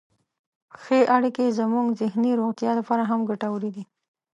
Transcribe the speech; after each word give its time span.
ښې 0.81 0.99
اړیکې 1.15 1.55
زموږ 1.59 1.85
ذهني 2.01 2.31
روغتیا 2.39 2.71
لپاره 2.79 3.03
هم 3.11 3.19
ګټورې 3.29 3.69
دي. 3.75 3.83